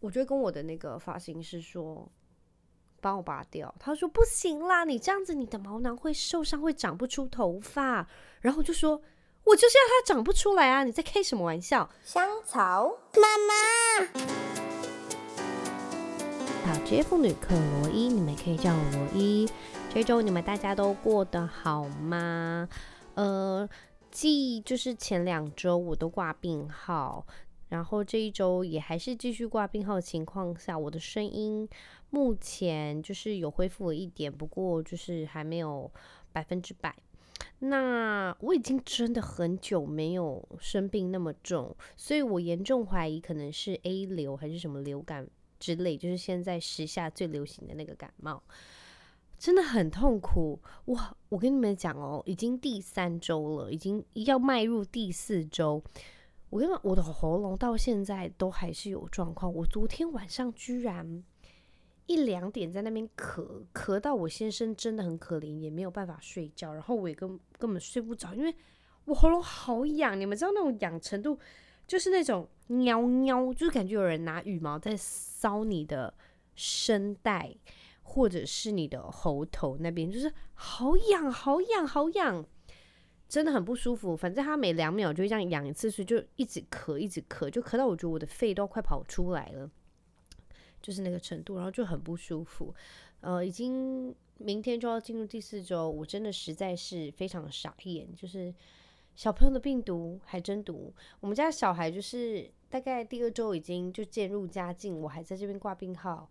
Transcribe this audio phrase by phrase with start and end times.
[0.00, 2.08] 我就跟我的那个发型师说，
[3.00, 3.74] 帮我拔掉。
[3.78, 8.06] 他说不行啦，你这样子你的毛囊会受伤，会长不出头发。
[8.40, 9.02] 然后我就说，
[9.44, 10.84] 我就是要它长不出来啊！
[10.84, 11.90] 你在开什么玩笑？
[12.04, 13.54] 香草妈妈，
[16.72, 19.48] 好杰妇女克罗伊，你们可以叫我罗伊。
[19.92, 22.68] 这周你们大家都过得好吗？
[23.14, 23.68] 呃，
[24.10, 27.26] 继就是前两周我都挂病号。
[27.68, 31.68] 然后这一周也还是继续挂病号的情况下，我的声音
[32.10, 35.90] 目前就是有恢复了一点，不过就是还没有
[36.32, 36.94] 百分之百。
[37.60, 45.28] 那我已经真的很久没有生病那么重，所以我严重怀疑可能是 A 流还是什么流感
[45.58, 48.42] 之类，就是现在时下最流行的那个感冒，
[49.38, 50.60] 真的很痛苦。
[50.86, 55.82] 哇，我跟你们讲哦，已经第三周了，已经要迈入第四周。
[56.50, 59.52] 我跟你讲，我的喉咙到现在都还是有状况。
[59.52, 61.22] 我昨天晚上居然
[62.06, 66.72] 一两点在那边咳，咳到我先生真的很可怜，也没有办法睡觉。
[66.72, 68.54] 然后我也根根本睡不着，因为
[69.04, 70.18] 我喉咙好痒。
[70.18, 71.38] 你们知道那种痒程度，
[71.86, 76.14] 就是那种喵喵，就是感觉有人拿羽毛在搔你的
[76.54, 77.54] 声带，
[78.02, 82.46] 或者是你的喉头那边，就是好痒，好痒，好痒。
[83.28, 89.70] 真的很不舒服，反正他每两秒就这样痒一次，所以就一直咳，一直咳，就咳到我觉得我的肺都快跑出来了，
[90.80, 92.74] 就是那个程度，然后就很不舒服。
[93.20, 98.54] 呃，已经明天就要进入第四周，我真的实在是非常傻眼，就是
[99.14, 100.94] 小朋友的病毒还真毒。
[101.20, 106.30] 我们家小孩就是大概第二周已经就渐入佳境，我还在这边挂病号，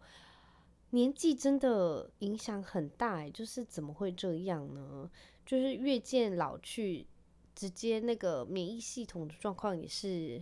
[0.91, 5.09] 年纪真的影响很大欸，就是怎么会这样呢？
[5.45, 7.05] 就是越见老去，
[7.53, 10.41] 直接那个免疫系统的状况也是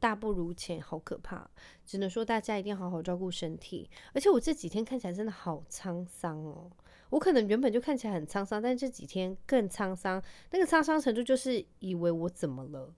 [0.00, 1.48] 大不如前，好可怕！
[1.84, 3.88] 只能说大家一定要好好照顾身体。
[4.14, 6.70] 而且我这几天看起来真的好沧桑哦，
[7.10, 10.22] 我可能原本就看起来很沧桑，但这几天更沧桑。
[10.50, 12.94] 那个沧桑程度就是以为我怎么了，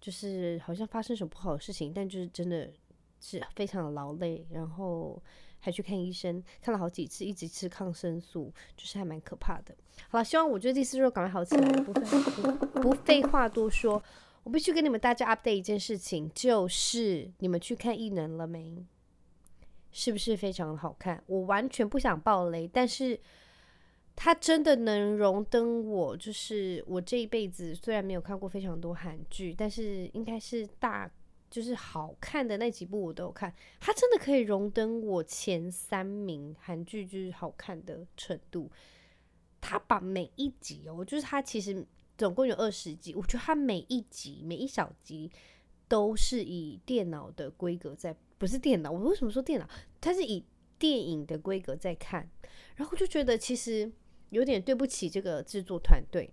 [0.00, 2.72] 就是好像发生什么不好的事情，但就是真的
[3.20, 5.20] 是非常的劳累，然后。
[5.60, 9.74] 还去看医生，看了好几次，一直吃抗生素，就是还蛮可怕的。
[10.08, 11.68] 好了，希望我觉得第四周赶快好起来。
[11.82, 14.02] 不不不废话多说，
[14.42, 18.84] 我必须跟你们大家 update 一件事情，就是你们去看异能了没？
[19.92, 21.22] 是不是非常好看？
[21.26, 23.20] 我完全不想爆雷，但是
[24.16, 31.10] 它真的能荣登我，就是我这一辈子虽然没有看过非常多韩剧，但是应该是大。
[31.50, 38.70] 就是好看的那几部我都有看，它真的可以荣登我前三名韩剧，就是好看的程度。
[39.60, 41.84] 它把每一集哦，就是它其实
[42.16, 45.30] 总共有二十集，我觉得它每一集每一小集
[45.88, 49.68] 都是以电脑的规格在，不是电脑，我为什么说电脑？
[50.00, 50.44] 它是以
[50.78, 52.30] 电影的规格在看，
[52.76, 53.90] 然后就觉得其实
[54.30, 56.30] 有点对不起这个制作团队。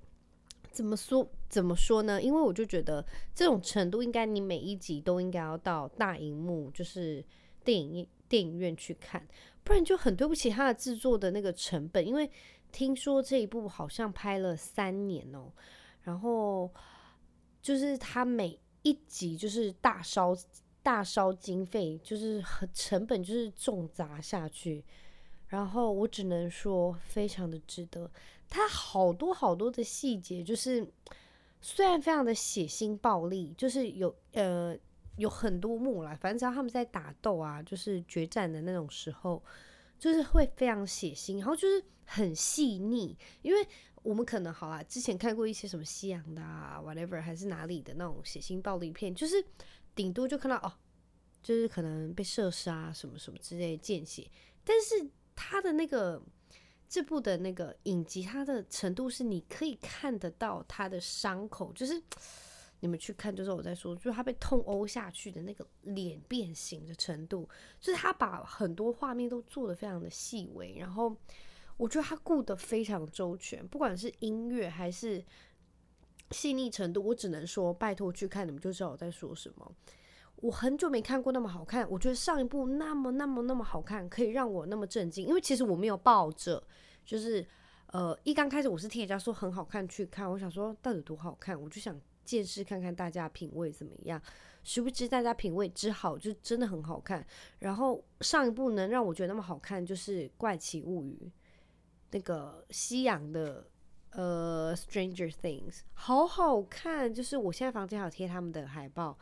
[0.71, 1.27] 怎么说？
[1.49, 2.21] 怎么说呢？
[2.21, 7.23] 因为我就觉得这种程度，应该你每一集都应该要到大荧幕，就是
[7.63, 9.25] 电影电影院去看，
[9.63, 12.05] 不然就很对不起他的制作的那个成本。
[12.05, 12.29] 因为
[12.71, 15.51] 听说这一部好像拍了三年哦，
[16.01, 16.69] 然后
[17.61, 20.35] 就是他每一集就是大烧
[20.83, 24.83] 大烧经费，就是很成本就是重砸下去，
[25.47, 28.11] 然后我只能说非常的值得。
[28.49, 30.87] 它好多好多的细节，就是
[31.61, 34.77] 虽然非常的血腥暴力，就是有呃
[35.17, 39.43] 有很多幕啦，反正只要他们在打斗啊，就是决战的那种时候，
[39.97, 43.17] 就是会非常血腥，然后就是很细腻。
[43.41, 43.67] 因为
[44.03, 49.43] 我们可能好啦，之前看过一些什么西洋的啊，whatever，还是哪里的那种血腥暴力片，就是
[49.95, 50.71] 顶多就看到哦，
[51.41, 54.29] 就是可能被射杀什么什么之类见血，
[54.63, 56.21] 但是他的那个。
[56.89, 62.01] 这部的那个影集，它的程度是你可以看得到他的伤口，就是
[62.79, 67.49] 你们去看，就是我在说，就是他被痛殴下去的那个脸变形的程度，
[67.79, 71.15] 就是他把很多画面都做得非常的细微，然后
[71.75, 75.25] 我觉得他顾得非常周全，不管是音乐还是
[76.31, 79.71] 细腻程度，我只能说拜托去看，你们就知道我在说什么。
[80.37, 85.25] 我很久没看过那么好看，我觉得上一部那么那么那么好看，可以让我那么震惊。
[85.25, 86.61] 因为其实我没有抱着，
[87.03, 87.43] 就是
[87.87, 94.21] 呃，一刚开始我是听人家说很好看去看，我想说到底多好看，我就想见识看看大家品味怎么样。
[94.63, 97.25] 殊不知大家品味之好，就真的很好看。
[97.59, 101.17] 然后上一部能让我觉得那么好看，就是《怪奇物语》，
[102.11, 103.65] 那个西洋的
[104.11, 107.11] 呃《Stranger Things》，好好看。
[107.11, 109.17] 就是我现在房间还有贴他们的海报。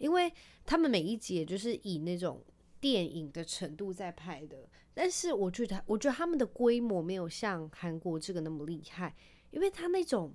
[0.00, 0.32] 因为
[0.64, 2.42] 他们每一集也就是以那种
[2.80, 9.14] 电影的程度在拍的，但是我觉得，我觉得他们的规模没有像韩国这个那么厉害，
[9.50, 10.34] 因为他那种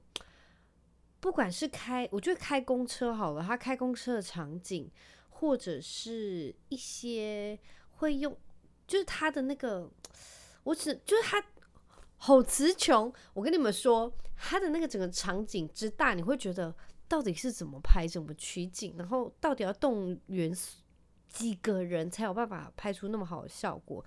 [1.20, 4.90] 不管是开，我觉得开公车好了，他开公车的场景，
[5.30, 7.60] 或者是一些
[7.96, 8.38] 会用，
[8.86, 9.90] 就是他的那个，
[10.64, 11.44] 我只就是他
[12.18, 16.76] 好词穷，我跟你们说，他的那个整个场景之大，你会觉得
[17.08, 20.56] 到底是怎么拍，怎么取景，然后到底要动员。
[21.28, 24.02] 几个人才有办法拍出那么好的效果？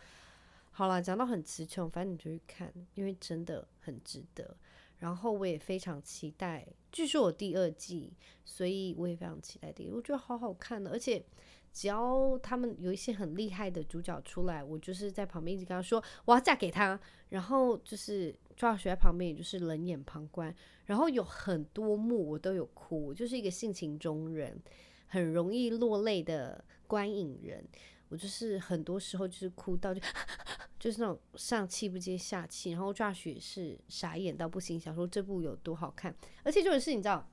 [0.70, 4.56] 好了，讲到很词穷，反正你就去看，因为真的很值得。
[5.00, 8.14] 然后我也非常期待，据说有第二季，
[8.46, 9.94] 所以我也非常期待第二。
[9.94, 11.22] 我觉得好好看的，而且
[11.70, 16.98] 只要他们有一些很厉害的主角出来，我就是在旁边一直跟他说我要嫁给他，
[17.28, 20.55] 然后就是赵学在旁边，也就是冷眼旁观。
[20.84, 24.60] 然后有很多幕我都有哭，我就是一个性情中人，
[25.06, 26.62] 很容易落泪的。
[26.88, 27.62] 观影人，
[28.08, 30.00] 我就是很多时候就是哭到就
[30.81, 37.31] 就是那种上气不接下气，然后 Josh 也是傻眼到不行，想说这部有多好看，而且就是你知道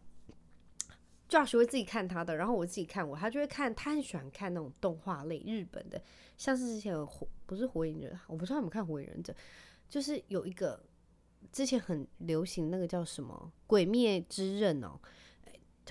[1.29, 6.03] ，Josh 会自己看他的，然后我自己看我，他就会看，他很喜欢看那种动画类日本的，
[6.35, 9.33] 像是之前火不是火影忍，我不知道你们看火影忍者，
[9.87, 10.77] 就是有一个
[11.51, 14.99] 之前很流行那个叫什么鬼灭之刃哦。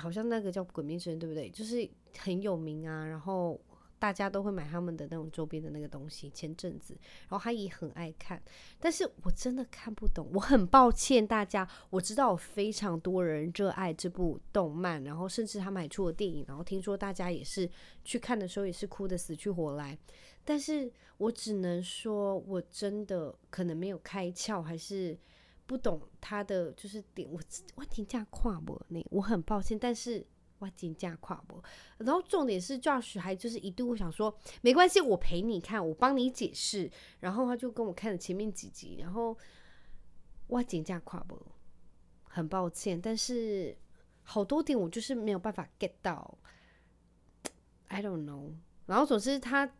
[0.00, 1.48] 好像那个叫《鬼灭之刃》，对不对？
[1.48, 3.60] 就是很有名啊，然后
[3.96, 6.28] 大家都会买他们的那种周边的那个东西。
[6.30, 6.98] 前阵子，
[7.28, 8.42] 然后他也很爱看，
[8.80, 10.28] 但是我真的看不懂。
[10.34, 17.70] 我很抱歉大家，我知道非常多人热爱这部动漫，然后甚至他买出了电影，然后听说大家也是
[18.04, 19.96] 去看的时候也是哭得死去活来。
[20.44, 25.16] 但是我只能说，我真的可能没有开窍，还是。
[25.66, 27.40] 不懂他的就是点，我
[27.74, 30.26] 我真的看不懂，那我很抱歉，但是
[30.58, 31.62] 我真的看不懂。
[31.98, 36.90] 然后重点是 Josh 还就是一度想说没关系，我陪你看，我帮你解释。
[37.20, 39.36] 然后他就跟我看了前面几集，然后
[40.46, 41.46] 我真的看不懂，
[42.24, 43.76] 很抱歉，但是
[44.22, 46.38] 好多点我就是没有办法 get 到
[47.88, 48.52] ，I don't know。
[48.86, 49.74] 然后总之他。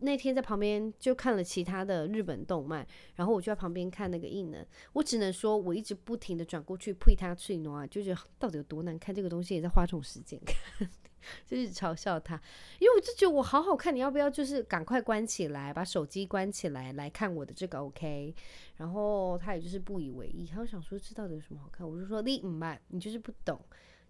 [0.00, 4.64] 那天在旁边就看了其他的日本动漫，然后我就在旁边看那个异能。
[4.92, 9.14] 我只能说，我一直不停的转过去呸他脆诺啊，就觉得到底有多难看。
[9.14, 10.90] 这个东西也在花这种时间看，
[11.46, 12.34] 就是嘲笑他，
[12.80, 18.34] 因为我就觉得我好好看，你要不要就是赶快关起来，把手机关起来来看我的这个 OK？
[18.76, 21.88] 然后他也就是不以为意，他就想说这到底有什么好看？
[21.88, 23.58] 我就说你唔慢，你就是不懂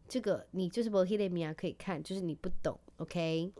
[0.08, 3.52] 这个，你就是不黑的米亚可以看，就是你不懂 OK？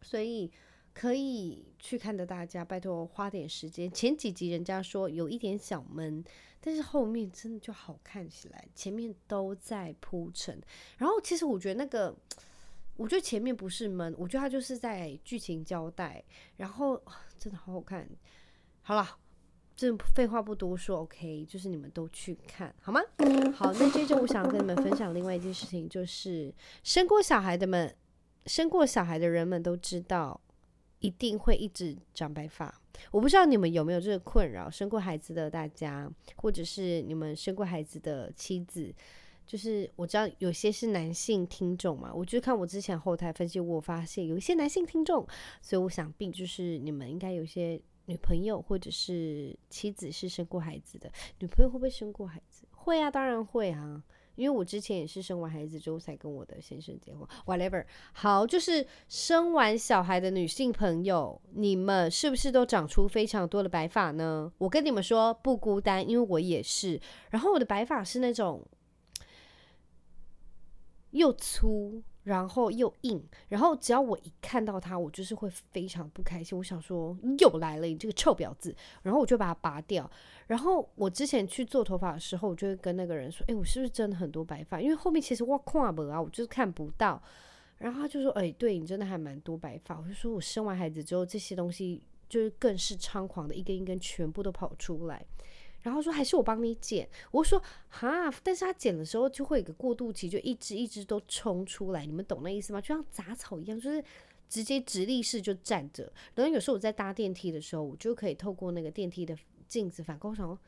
[0.00, 0.50] 所以。
[0.98, 3.88] 可以去看的，大家拜托花点时间。
[3.88, 6.24] 前几集人家说有一点小闷，
[6.60, 8.66] 但是后面真的就好看起来。
[8.74, 10.60] 前面都在铺陈，
[10.96, 12.12] 然后其实我觉得那个，
[12.96, 16.20] 我觉得前面不是闷，我觉得他就是在剧情交代。
[16.56, 17.00] 然后
[17.38, 18.04] 真的好好看。
[18.82, 19.06] 好了，
[19.76, 23.00] 这废话不多说，OK，就是你们都去看好吗？
[23.54, 26.52] 好，那接着我想跟你们分享另外一件事情，就是
[26.82, 27.96] 生过小孩的们，
[28.46, 30.40] 生过小孩的人们都知道。
[31.00, 32.74] 一定会一直长白发，
[33.10, 34.68] 我不知道你们有没有这个困扰。
[34.68, 38.92] 生过孩子的大家，或者是你们生过孩子的妻子，
[39.46, 45.26] 就是我知道有些是男性听众嘛，我就看我之前后台分析，我发现有一些男性听众，
[45.62, 51.08] 所以我想必就是你们应该有些女朋友或者是妻子是生过孩子的。
[51.38, 52.66] 女朋友会不会生过孩子？
[52.72, 54.02] 会啊，当然会啊。
[54.38, 57.84] 因为我之前也是生完孩子之后才跟我的先生结婚，whatever。
[58.12, 64.52] 好，就是生完小孩的女性朋友，你们是不是都长出非常多的白发呢？
[64.58, 67.00] 我跟你们说不孤单，因为我也是。
[67.30, 68.64] 然后我的白发是那种
[71.10, 72.02] 又粗。
[72.28, 76.56] 然后又硬，然后只要我一看到它，我就是会非常不开心。
[76.58, 78.74] 我想说又来了，你这个臭婊子！
[79.02, 80.08] 然后我就把它拔掉。
[80.46, 84.78] 然后我之前去做头发的时候，我就会跟那个人说：“哎，我是不是真的很多白发？
[84.78, 87.22] 因为后面其实我看不啊，我就是看不到。”
[87.78, 95.24] 然后他就说：“哎，对你真的还蛮多白发。”我就说：“我生完孩子之后，这些东西就是更是猖狂的，一根一根全部都跑出来。”
[95.82, 102.80] 然后说还是我帮你剪，我说哈，但是他剪的时候就会有个过渡期，就一只一只都冲出来，你们懂那意思吗？
[102.80, 104.02] 就像杂草一样，就是
[104.48, 106.12] 直接直立式就站着。
[106.34, 109.36] 然后有时候我在搭电梯的时候，我就可以透过那个电梯的
[109.68, 110.58] 镜子反光，想说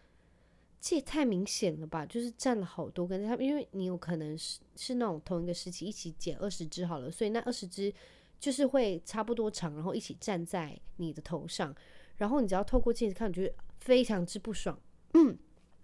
[0.81, 2.07] 这也太明显了吧？
[2.07, 7.93] 就是站了好多根，他们因为你有可能是是那种同一个时期一起剪二十只好了，所以那二十只
[8.39, 11.75] 就是会差不多长，然后一起站在你的头上，
[12.17, 14.79] 然后你只要透过镜子看，你觉得非常之不爽。
[15.15, 15.39] 嗯，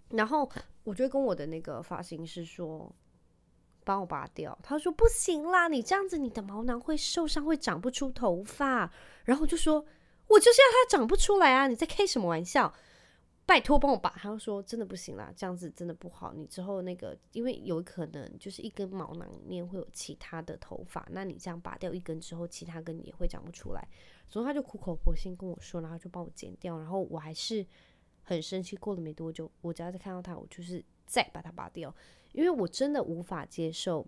[0.09, 0.49] 然后
[0.83, 2.93] 我就跟我的那个发型师说，
[3.83, 4.57] 帮我拔掉。
[4.63, 8.91] 他说不行啦，你这样子你的毛囊会受伤，会长不出头发。
[9.25, 9.85] 然后我就说
[10.27, 11.67] 我就是要它长不出来啊！
[11.67, 12.73] 你在开什么玩笑？
[13.45, 14.09] 拜托帮我拔。
[14.17, 16.33] 他就说真的不行啦，这样子真的不好。
[16.33, 23.87] 你之后那个，因为有可能就是一根毛囊里面会有其他的头发，那你这样拔掉一根之后，其他根也会长不出来。
[24.27, 26.77] 所以他就苦口婆心跟我说，然后就帮我剪掉。
[26.77, 27.65] 然后我还是
[28.27, 28.75] 很生气。
[28.75, 31.93] 过了没多久，我只要再看到他，我就是再把它拔掉，
[32.33, 34.05] 因为我真的无法接受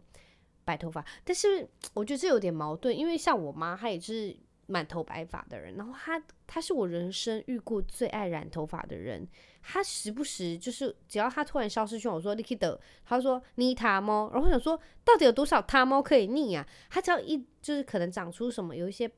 [0.63, 1.03] 白头发。
[1.23, 4.37] 但是我觉得这有点矛盾，因为像我妈，她也是。
[4.71, 9.27] 满头白发的人，然后她她是我人生遇过最爱染头发的人。
[9.63, 16.63] 她时不时就是，只要她突然消失去，我说你可以的，她说逆他猫，然后我想说到底有多少他猫可以逆啊？
[16.87, 19.09] 她只要一就是可能长出什么有一些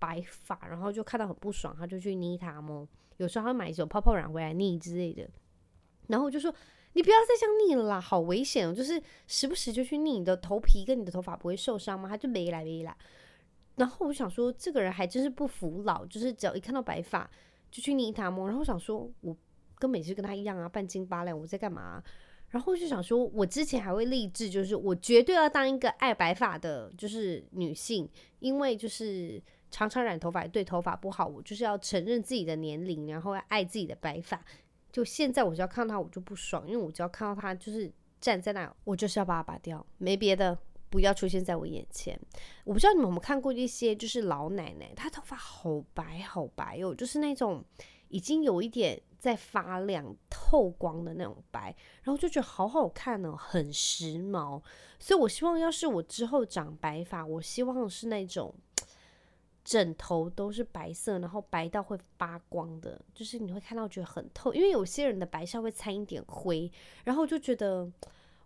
[0.00, 2.84] 白发，然后就看到很不爽，他就去逆他猫。
[3.18, 5.28] 有时候他会买一种泡泡染回来逆之类的，
[6.08, 6.54] 然后我就说
[6.92, 8.72] 你不要再这样逆了啦，好危险哦！
[8.72, 12.08] 就是时不时就去逆，你的头皮跟你的头发不会受伤吗？
[12.08, 12.96] 他就没来没来。
[13.76, 17.30] 然后我想说，这个人还真是不服老，就是只要一看到白发
[17.70, 18.46] 就去腻他摸。
[18.46, 19.36] 然后我想说，我
[19.78, 22.02] 跟每次跟他一样啊，半斤八两，我在干嘛？
[22.48, 28.08] 然后就想说，我之前还会立志，就是我绝对要当一个爱白发的，就是女性，
[28.38, 34.42] 因为就是常常染头发对头发不好，我就是要承认自己的年龄，然后要爱自己的白发。
[34.92, 40.58] 就现在，我只要看到他，我就不爽，因为我只要看到他就是站在那，我就是要把它拔掉，没别的。
[40.88, 42.18] 不要出现在我眼前。
[42.64, 47.62] 我不知道你们有没有看过一些，就是老奶奶，她头发好白好白哦，就是那种
[48.08, 54.62] 已经有一点在发亮、透光的那种白，然后就觉得好好看哦，很时髦。
[55.00, 58.54] 所以我希望，要是我之后长白发，我希望是那种
[59.66, 64.54] 枕头都是白色，然后白到会发光的，就是你会看到觉得很透。
[64.54, 66.70] 因为有些人的白稍微掺一点灰，
[67.04, 67.90] 然后就觉得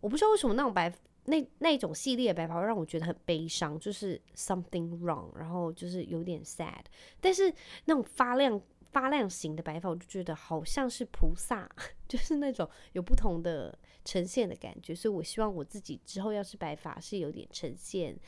[0.00, 0.90] 我不知道为什么那种白。
[1.26, 6.82] 那那种系列的白发会让我觉得很悲伤，就是 something wrong，然后就是有点 sad。
[7.20, 7.52] 但是
[7.84, 8.60] 那种发亮
[8.90, 11.70] 发亮型的白发，我就觉得好像是菩萨，
[12.08, 14.94] 就是那种有不同的呈现的感觉。
[14.94, 18.18] 所以我希望我自己之后要是白发，是有点呈现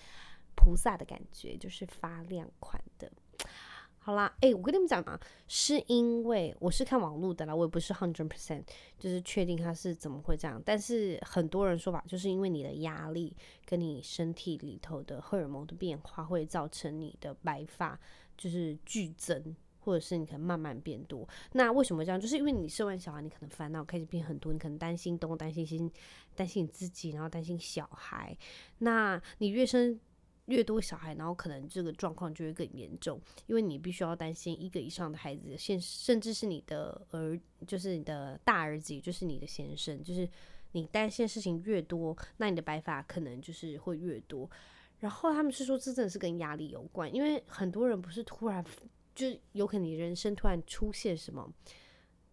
[0.63, 3.11] 菩萨的感觉，就是发亮款的。
[3.99, 8.65] 好啦，诶、我跟你们讲啊，是因为我是看网络的啦，我也不是 hundred percent
[8.99, 10.61] 就是确定它是怎么会这样。
[10.65, 17.99] 但是很多人说法就是因为你的压力跟你身体里头的荷尔蒙的变化，会造成你的白发
[18.37, 21.29] 就是剧增，或者是你可能慢慢变多。
[21.53, 22.21] 那为什么这样？
[22.21, 25.79] 就是因为你生完小孩，你可能烦恼开始变很多，你可能担心东担心西，
[26.35, 28.37] 担心你自己，然后担心小孩。
[28.79, 30.01] 那你越生。
[30.47, 40.29] 越多小孩，然后可能这个状况就会更严重，因为你必须要担心一个以上的孩子，现甚至是你的儿，就是你的大儿子，就是你的先生，就是
[40.73, 44.51] 你担心的事情越多，那你的白发可能就是会越多。
[44.99, 48.65] 然后他们是说，这真的是跟压力有关，因为很多人不是突然，
[49.15, 51.53] 就有可能你人生突然出现什么。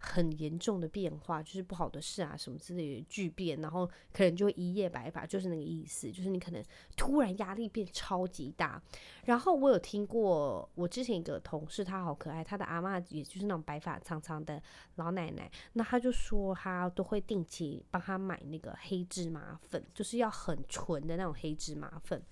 [0.02, 6.64] 很严重的变化，就是不好的事啊，什么之类的巨变，然后可能就一夜白发，就是那个意思，就是你可能
[6.96, 8.82] 突然压力变超级大。
[9.26, 14.62] 然后我有听过，我之前一个同事，他好可爱，他的阿嬷也就是那种白发苍苍的
[14.96, 22.24] 老奶奶，那他就说他都会定期帮他买那个黑芝麻粉，就是要很纯的那种黑芝麻粉。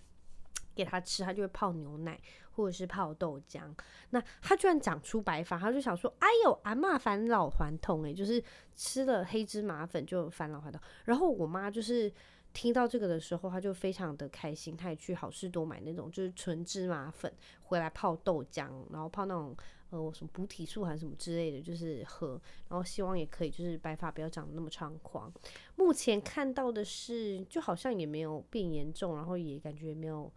[0.74, 2.22] 给他吃，他就会泡牛奶
[2.58, 3.62] 或者是泡豆浆。
[4.10, 8.44] 那他居然长出白发，他就想说：“哎呦，阿嬷返老还童诶，就是
[8.76, 12.12] 吃了黑芝麻粉就返老还童。”然后我妈就是
[12.54, 19.56] 听到这个的时候，她就非常的开心，她也去好事多买那种就是纯芝麻粉回来泡豆浆，然后泡那种
[19.92, 25.32] 呃什么补体素还是什么之类的，就是喝，然后希望也可以就是白发不要长得那么猖狂。
[25.76, 30.32] 目前看到的是，就好像也没有变严重，然后也感觉没有。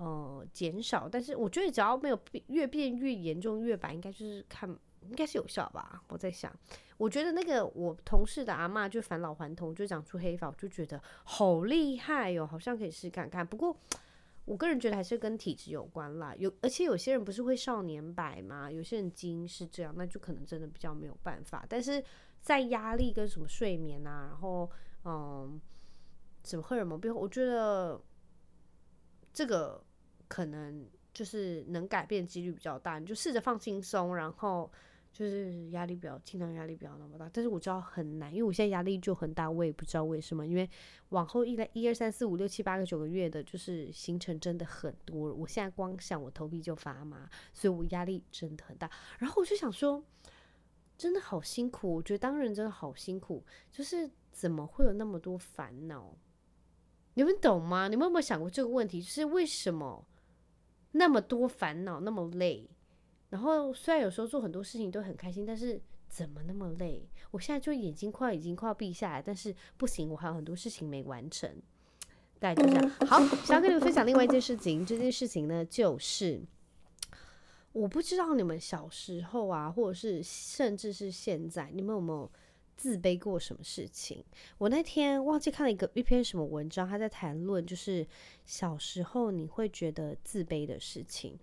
[0.00, 4.70] 呃，减少，但是我觉得只要没有变越变越严重越白，应该就是看
[5.02, 6.00] 应该是有效吧。
[6.08, 6.54] 我在想，
[6.96, 13.44] 我觉得那个我同事的阿嬷就返老还童，就长出黑发，我就觉得好厉害哟、好像可以试看看。
[13.44, 13.76] 不过
[14.44, 18.70] 我个人觉得还是跟体质有关啦，有而且有些人不是会少年白吗？
[18.70, 21.66] 有些人基因是这样，那就可能真的比较没有办法。
[21.68, 22.00] 但是
[22.40, 24.70] 在压力跟什么睡眠啊，然后
[25.04, 25.60] 嗯，
[26.44, 28.00] 什么荷尔蒙变化，我觉得
[29.32, 29.82] 这个。
[30.28, 34.70] 可能就是能改变几率比较大，你就试着放轻松，然后
[35.10, 37.28] 就是压力不要尽量压力不要那么大。
[37.32, 40.46] 但是我知道很难，因为我现在压力就很大，我也不知道为什么。
[40.46, 40.68] 因为
[41.08, 48.88] 往后一来一二三四五六七八个九个月的，就是行程真的很多，我现在光想我头皮就发麻，所以我压力真的很大。
[49.18, 50.04] 然后我就想说，
[50.96, 53.42] 真的好辛苦，我觉得当人真的好辛苦，
[53.72, 56.14] 就是怎么会有那么多烦恼？
[57.14, 57.88] 你们懂吗？
[57.88, 59.02] 你们有没有想过这个问题？
[59.02, 60.06] 就是为什么？
[60.92, 62.68] 那么多烦恼，那么累，
[63.30, 67.08] 然后虽然有时候做很多事情都很开心，但是怎么那么累？
[67.30, 71.50] 我现在就眼睛快已经快要闭下来，但是不行，我还有很多事情没完成。
[72.40, 72.88] 大概就这样。
[73.06, 76.40] 好，想要跟你们分享另外一件事情，这件事情呢，就是
[77.72, 82.30] 我不知道你们小时候啊，或者是甚至是现在，你们有没有
[82.78, 84.24] 自卑过什么事情？
[84.56, 88.06] 我那天忘记看了一个一篇什么文章，他在谈论就是
[88.46, 91.36] 小时候你会觉得自卑的事情。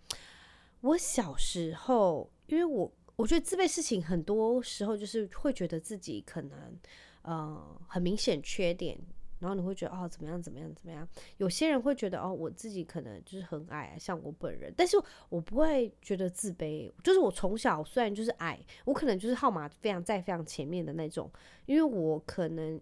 [0.79, 6.79] 我小时候，因为我我觉得自卑事情很多时候就是会觉得自己可能
[7.23, 8.97] 呃很明显缺点，
[9.39, 11.07] 然后你会觉得哦怎么样怎么样怎么样。
[11.37, 14.97] 有些人会觉得哦我自己可能就是很矮啊，像我本人，但是
[15.29, 21.31] 我不会觉得自卑，就是我从小虽然就是矮，我可能就是号码非常在非常前面的那种，
[21.65, 22.79] 因为我可能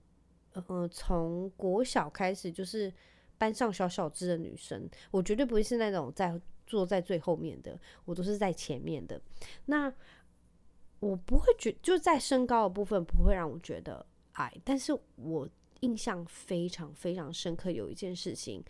[0.53, 2.93] 呃从国小开始就是
[3.37, 6.39] 班上小小只的女生，我绝对不会是那种在。
[6.65, 9.21] 坐在最后面的，我都是在前面的。
[9.65, 9.93] 那
[11.01, 14.03] 我不会觉，就在身高的部分不会让我觉得
[14.35, 15.47] 矮，但是我
[15.83, 18.63] 印象非常非常深刻，有一件事情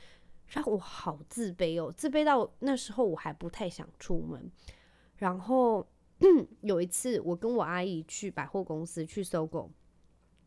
[0.47, 4.51] 让我好自卑哦，自卑到那时候我还不太想出门。
[5.17, 5.87] 然后
[6.61, 9.71] 有一次，我跟我阿姨去百货公司去搜狗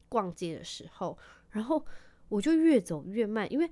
[0.09, 1.17] 逛街的时候，
[1.51, 1.85] 然后
[2.29, 3.71] 我就越走越慢，因为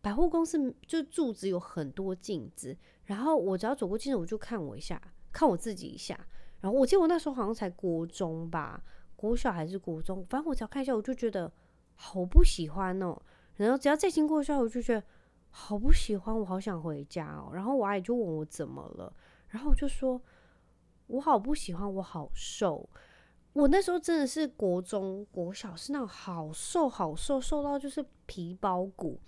[0.00, 2.76] 百货公司就柱子有很多镜子。
[3.04, 5.00] 然后我只要走过镜子，我就看我一下，
[5.32, 6.18] 看我自己一下。
[6.60, 8.82] 然后我记得我那时候好像才国中吧，
[9.14, 11.52] 国小还是国中，反正我只要看一下，我就觉得
[11.96, 13.20] 好不喜欢哦。
[13.56, 15.02] 然后只要再经过一下，我就觉得
[15.50, 17.50] 好不喜欢，我好想回家哦。
[17.52, 19.12] 然后我阿姨就问我怎么了，
[19.48, 20.20] 然后我就说
[21.08, 22.88] 我好不喜欢，我好瘦。
[23.54, 29.18] 我那时候真的是国中、国小是那种好瘦、好瘦，瘦到就是皮包骨。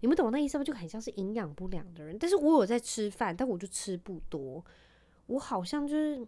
[0.00, 0.64] 你们懂那意思吗？
[0.64, 4.64] 就很像是营养不良的人，但是我有在吃饭，但我就吃不多。
[5.26, 6.26] 我好像就是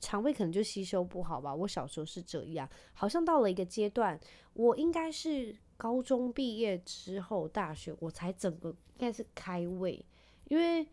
[0.00, 1.54] 肠胃可能就吸收不好吧。
[1.54, 4.18] 我小时候是这样，好像到了一个阶段，
[4.54, 10.04] 我应该是高中毕业之后，大学我才整个应该是开胃。
[10.48, 10.86] 因为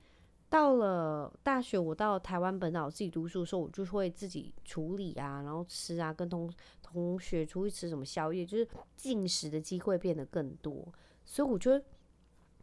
[0.50, 10.88] 到了大学，我到台湾本岛自己读书的时候，我就会自己处理啊，然后吃啊，跟同同学出去吃什么宵夜，就是进食的机会变得更多。
[11.26, 11.84] 所以我觉得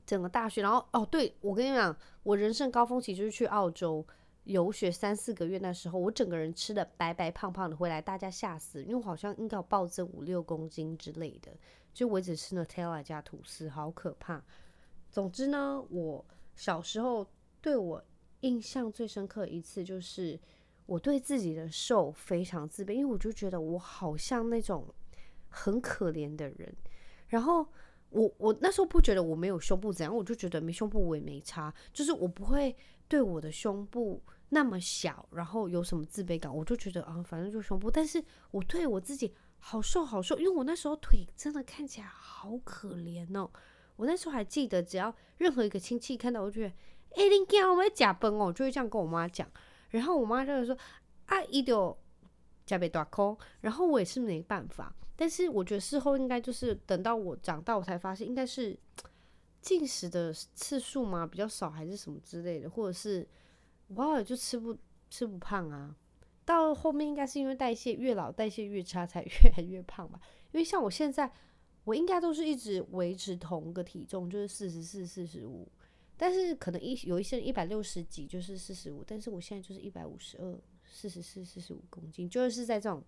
[0.07, 4.07] 整个大学，然后哦，对，我跟你讲，我人生高峰期就是去澳洲
[4.45, 11.53] 游学三四个月，那时候我整个人吃的白白胖胖的，回来大家吓死，因为我好像应该有暴增五六公斤之类的，
[11.95, 14.43] 就我只吃 Nutella 加吐司，好可怕。
[15.11, 16.25] 总之呢，我
[16.57, 17.27] 小时候
[17.61, 18.03] 对我
[18.41, 20.39] 印象最深刻一次，就是
[20.87, 24.93] 我对自己的瘦非常自卑，因为我就觉得我好像那种
[25.49, 26.75] 很可怜的人，
[27.29, 27.67] 然后。
[28.15, 32.77] 我我那时候不觉得我没有胸部怎样，我就觉得没胸部我也没差，就是我不会
[33.13, 37.91] 对我的胸部那么小，然后有什么自卑感，我就觉得啊，反正就胸部。
[37.91, 43.51] 但是我对我自己好瘦好瘦，因为我那时候腿真的看起来好可怜哦。
[43.97, 46.75] 我那时候还记得，只要任何一个亲戚看到，我就觉得，
[47.23, 49.47] 哎，你今我们假崩哦，就会这样跟我妈讲。
[49.91, 50.75] 然后我妈就会说，
[51.27, 51.95] 啊，一丢
[52.65, 54.91] 加倍大空，然后我也是没办法。
[55.15, 58.75] 但是我觉得事后应该就是等到我长大，我才发现应该是
[59.63, 63.27] 进食的次数嘛比较少，还是什么之类的，或者是
[63.87, 64.77] 我偶尔就吃不
[65.09, 65.97] 吃不胖啊。
[66.45, 70.21] 到后面应该是因为代谢越老代谢越差，才 越来越胖吧。
[70.51, 71.33] 因为像我现在，
[71.85, 75.67] 我应该都是一直维持同个体重，就是四十四、四十五。
[76.17, 83.03] 但是可能一有一些人一百六十几就是四十五，但是我现在就是一百五十二、四十四、四十五公斤，就是在这种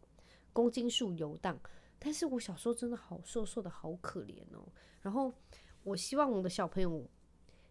[0.53, 1.59] 公斤数游荡。
[1.99, 4.65] 但是我小时候真的好瘦，瘦的好可怜哦。
[5.03, 5.33] 然后
[5.85, 7.07] 我希望我的小朋友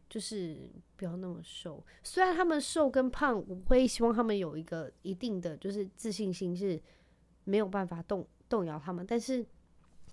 [0.09, 1.83] 就是不要那么瘦。
[2.03, 6.81] 虽然他们瘦跟胖，我会希望他们有一个一定的就是自信心，是
[7.43, 9.05] 没有办法动动摇他们。
[9.05, 9.45] 但是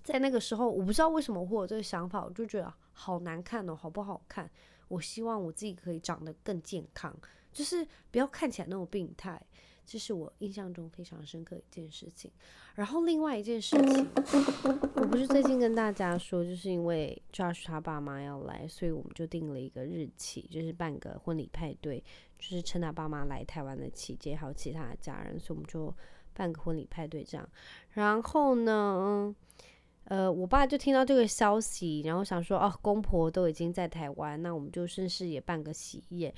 [0.03, 4.49] 在那个时候，我不知道为什么会有这个想法，我就觉得好难看哦，好不好看？
[4.87, 7.15] 我希望我自己可以长得更健康，
[7.53, 9.41] 就是不要看起来那么病态。
[9.91, 12.31] 这是我印象中非常深刻一件事情。
[12.75, 14.07] 然后另外一件事情，
[14.95, 22.01] 我不是最近跟大家说，就是因为 Josh 他爸妈要来，所以我们就定了一个日期，就是办个婚礼派对，
[22.39, 25.93] 就是趁他爸妈来台湾的期间，还有其他的家人，所以我们就
[26.33, 27.45] 办个婚礼派对这样。
[27.89, 29.35] 然后呢，
[30.05, 36.33] 呃，我爸就听到这个消息，然后想说，哦，公婆都已经在台湾，那我们就顺势也办个喜宴。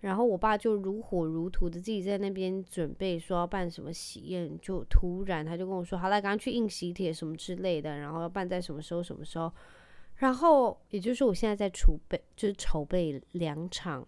[0.00, 9.52] 然后我爸就如火如荼的自己在那边准备说要办什么喜宴，就突然他就跟我说：“好了，赶快去印喜帖什么之类的，然后要办在什么时候什么时候。”
[10.18, 14.06] 然后也就是，我现在在储备，就是筹备两场，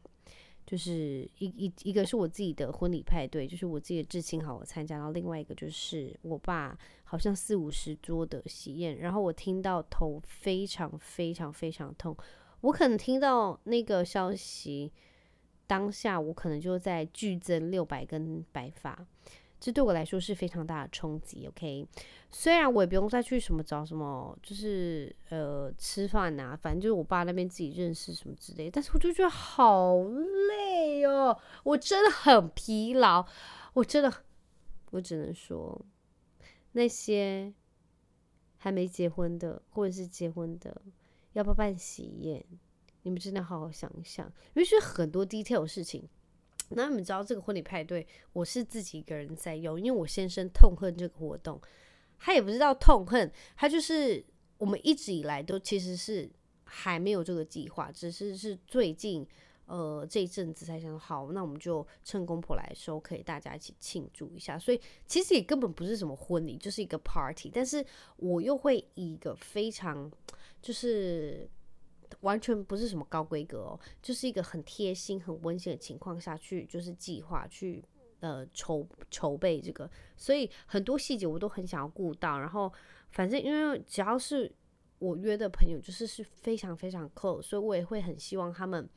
[0.66, 12.16] 就是一一一个是我自己的婚礼派对，就是我自己的至亲好友参加，然后另外一个就是我爸好像四五十桌的喜宴，然后我听到头非常非常非常痛，
[12.60, 14.92] 我可能听到那个消息
[15.70, 19.06] 当下，我可能就在剧增六百根白发。
[19.60, 21.86] 这对我来说是非常大的冲击，OK。
[22.28, 29.94] 虽然我也不用再去什么找什么，就是呃吃饭啊，反正就是我爸那边自己认识什么之类，但是我就觉得好
[30.48, 33.24] 累哦，我真的很疲劳，
[33.74, 34.12] 我真的，
[34.90, 35.80] 我只能说
[36.72, 37.52] 那些
[38.56, 40.82] 还没结婚的或者是结婚的，
[41.34, 42.44] 要不要办喜宴？
[43.02, 46.08] 你们真的好好想一想，因为是很多 detail 事情。
[46.72, 51.60] 那你们知道这个婚礼派对，我是自己一个人在用，因为我先生痛恨这个活动，
[52.16, 54.24] 他也不知道痛恨，他就是
[54.56, 56.30] 我们一直以来都其实是
[56.62, 59.26] 还没有这个计划，只是是最近
[59.66, 67.84] 呃这一阵子才想好，那我们就趁公婆来的时候可以大家一起庆祝一下，所以其实也根本不是什么婚礼，就是一个 party，但是
[68.16, 70.08] 我又会以一个非常
[70.62, 71.50] 就是。
[72.20, 77.84] 完全不是什么高规格哦，就是一个很贴心、很温馨的情况下去，就是计划去
[78.20, 82.38] 呃筹筹备这个，所以很多细节我都很想要顾到。
[82.38, 82.72] 然后
[83.10, 84.52] 反正因为只要是
[84.98, 88.88] 我约的朋友，就是是非常非常 close，所以我也会很希望他们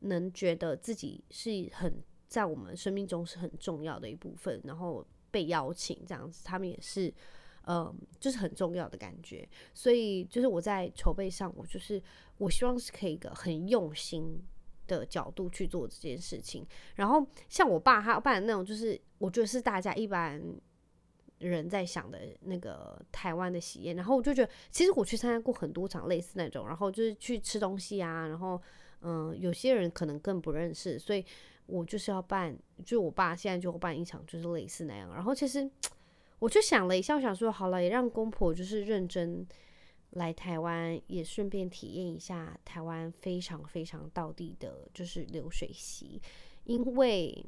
[0.00, 7.12] 能觉得自己是很在我们生命中是很重要的一部分，然后被邀请这样子，他们也是。
[7.68, 12.00] 嗯，就是很重要的感觉，所以就是我在筹备上，我就是
[12.38, 14.40] 我希望是可以一个很用心
[14.86, 16.64] 的角度去做这件事情。
[16.94, 20.40] 然后像我爸他办的那种，就是我觉得是大家一般
[21.38, 23.96] 人在想的那个台湾的喜宴。
[23.96, 28.62] 然后我就觉得，其实我去参加过很多场类似那种，然后就是去吃东西啊，然后
[29.00, 31.24] 嗯，有些人可能更不认识，所以
[31.66, 35.12] 我就是要办，就我爸现在就办一场，就是类似那样。
[35.12, 35.68] 然后其实。
[36.38, 39.46] 我就想了一下，我想说好了，也让公婆就是认真
[40.10, 46.20] 来台湾，也顺便体验一下台湾非常非常道地的，就是流水席。
[46.64, 47.46] 因为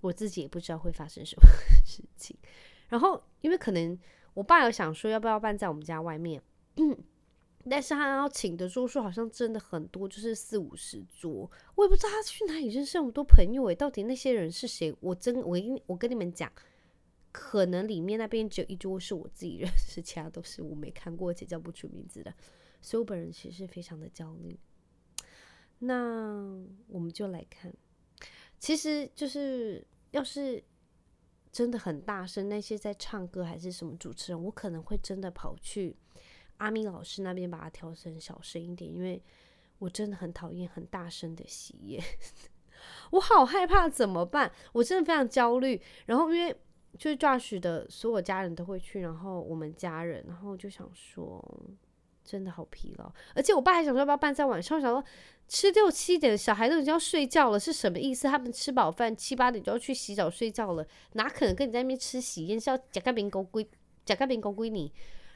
[0.00, 1.46] 我自己也不知道会发生什么
[1.86, 2.36] 事情。
[2.88, 3.96] 然后，因为可能
[4.34, 6.42] 我爸有想说要不要办在我们家外面，
[7.70, 11.50] 但是他要请的桌数好像真的很多，就是四五十桌。
[11.76, 14.94] 我也不知道他去哪里认识那么多朋友诶，到底那些人是谁？
[15.00, 16.50] 我真我我跟你们讲。
[17.38, 22.32] 可能里面那边只有一桌是我自己认识，其他都是我没看过且叫不出名字的，
[22.80, 24.58] 所以我本人其实是非常的焦虑。
[25.80, 26.42] 那
[26.88, 27.70] 我们就来看，
[28.58, 30.64] 其实就是要是
[31.52, 35.94] 真的很大声，那些在唱歌还是什么主持人，我可能会真的跑去
[36.56, 39.22] 阿明老师那边把它调成小声一点，因为
[39.78, 42.02] 我真的很讨厌很大声的喜宴，
[43.12, 44.50] 我好害怕怎么办？
[44.72, 45.78] 我真的非常焦虑。
[46.06, 46.56] 然后因为。
[46.96, 51.42] 就是 Josh 的所有家人都会去，然后我们家人，然后就想说，
[52.24, 53.12] 真的好疲劳。
[53.34, 55.04] 而且我爸还想说要不要办在晚上，想说
[55.48, 58.26] 吃六七点，小孩都已经要睡觉了，是什么意思？
[58.26, 62.58] 他们吃饱饭七八点就要去洗澡睡觉了，哪可能跟你在那边吃喜宴？
[62.58, 63.68] 是要假干饼狗归
[64.04, 64.92] 假干饼狗归你？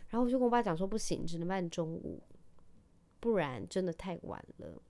[0.09, 2.21] 然后我就跟我爸讲说不行，只能办中午，
[3.21, 4.83] 不然真的太晚了。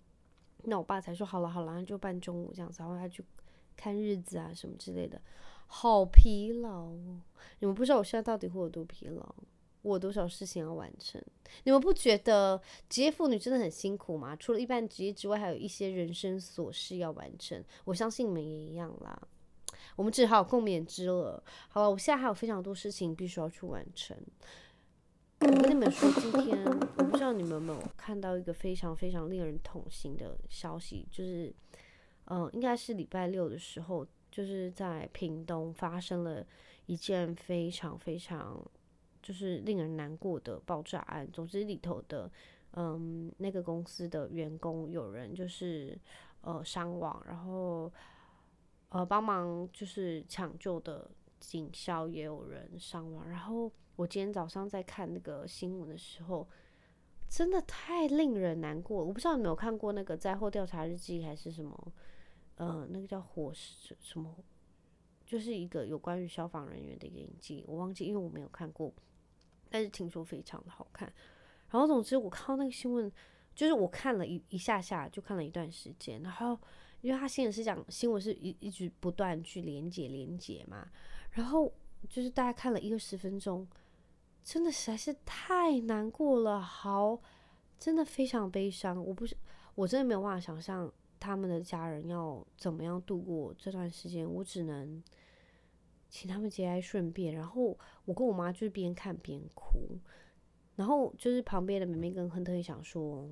[0.65, 3.23] 那我爸才说好了好了，那就办中午这样子，然后他去
[3.77, 5.21] 看日子啊什么之类的。
[5.73, 7.21] 好疲劳哦！
[7.61, 9.35] 你们不知道我现在到底会有多疲劳，
[9.83, 11.23] 我有多少事情要完成？
[11.63, 14.35] 你们不觉得职业妇女真的很辛苦吗？
[14.35, 17.65] 除了一般职业之外，还有一些人生琐事要完成。
[17.85, 19.17] 我相信你们也一样啦。
[19.95, 21.41] 我们只好共勉之了。
[21.69, 24.17] 好了，我现在还有非常多事情必须要去完成。
[25.39, 26.65] 我跟你们说，今天
[26.97, 31.55] 我不知道你们有没有看到一个非常非常令人痛心的消息，就是，
[32.25, 34.05] 嗯、应该是礼拜六的时候。
[34.31, 36.47] 就是在屏东发生了
[36.87, 38.65] 一件非常非常
[39.23, 41.29] 就是令人难过的爆炸案。
[41.33, 42.31] 总之里头的
[42.73, 45.99] 嗯那个公司的员工有人就是
[46.43, 47.93] 呃伤亡，然后
[48.91, 53.29] 呃帮忙就是抢救的警消也有人伤亡。
[53.29, 56.49] 然后我今天早上在看那个新闻的时候，
[57.29, 59.05] 真的太令人难过。
[59.05, 61.93] 我不知道你有没有看过那个灾后调查日记还是什么？
[62.61, 64.37] 呃，那个叫火什什么，
[65.25, 68.93] 就是一个有关于消防人员的一个影集，我忘记，因为我没有看过，
[69.71, 71.11] 但是听说非常的好看。
[71.71, 73.11] 然后总之我看到那个新闻，
[73.55, 76.21] 就是我看了一一下下，就看了一段时间。
[76.23, 76.59] 然后
[77.01, 80.87] 因为他新闻是讲新闻是一一直不断去连接连接嘛，
[81.31, 81.73] 然后
[82.11, 83.67] 就是大家看了一个十分钟，
[84.45, 87.19] 真的实在是太难过了，好，
[87.79, 89.03] 真的非常悲伤。
[89.03, 89.35] 我不是，
[89.77, 90.93] 我真的没有办法想象。
[91.21, 95.01] 他们的家人要怎么样度过这段时间，我只能
[96.09, 97.35] 请他们节哀顺变。
[97.35, 99.99] 然后我跟我妈就是边看边哭，
[100.77, 103.29] 然后就是旁边的妹妹跟亨特也想说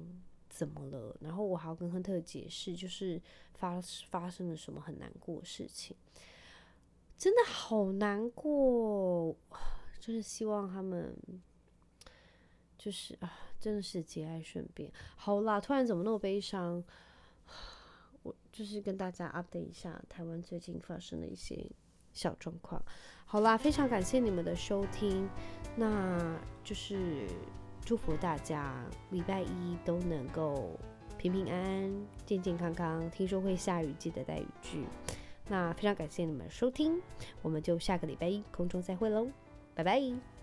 [0.51, 3.20] 怎么了，然后我还要跟亨特解释，就是
[3.55, 5.96] 发发生了什么很难过的事情，
[7.16, 9.35] 真的好难过，
[9.98, 11.16] 就是希望他们
[12.77, 14.92] 就是啊，真的是节哀顺变。
[15.16, 16.85] 好啦，突然怎么那么悲伤？
[18.53, 21.71] 就是跟大家 update 一下台湾最近发生的一些
[22.12, 22.83] 小状况。
[23.25, 25.29] 好啦，非常感谢你们的收听，
[25.77, 27.27] 那就是
[27.85, 30.71] 祝福大家礼拜一都能够
[31.19, 33.11] 平平安安、健健康康。
[33.11, 34.85] 听说会下雨，记得带雨具。
[35.47, 37.01] 那非常感谢你们收听，
[37.43, 39.29] 我们就下个礼拜一空中再会喽，
[39.75, 40.38] 拜拜。